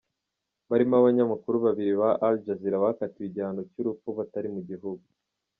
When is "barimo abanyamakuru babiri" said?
0.69-1.91